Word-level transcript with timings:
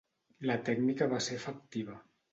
La 0.51 0.55
tècnica 0.69 1.09
va 1.13 1.19
ser 1.27 1.39
efectiva. 1.43 2.03